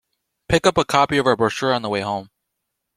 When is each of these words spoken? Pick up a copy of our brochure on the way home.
Pick 0.49 0.65
up 0.65 0.79
a 0.79 0.83
copy 0.83 1.19
of 1.19 1.27
our 1.27 1.35
brochure 1.35 1.75
on 1.75 1.83
the 1.83 1.89
way 1.89 2.01
home. 2.01 2.31